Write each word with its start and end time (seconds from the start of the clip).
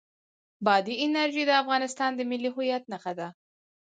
بادي 0.65 0.93
انرژي 1.05 1.43
د 1.47 1.51
افغانستان 1.61 2.11
د 2.15 2.21
ملي 2.31 2.49
هویت 2.55 2.83
نښه 2.91 3.13
ده. 3.19 3.27